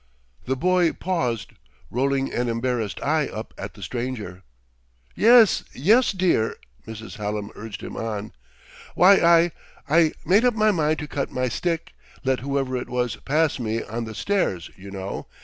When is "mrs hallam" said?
6.87-7.51